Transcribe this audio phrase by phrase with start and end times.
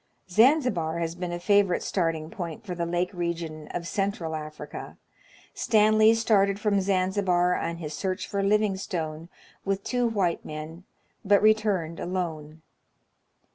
[0.27, 4.97] Zanzibar has been a favorite starting point for the lake region of Central Africa.
[5.53, 9.29] Stanley started from Zanzibar on his search for Living stone
[9.63, 10.85] with two white men,
[11.23, 12.63] but returned alone.